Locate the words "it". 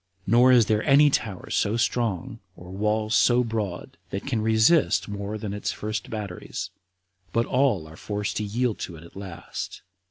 8.95-9.03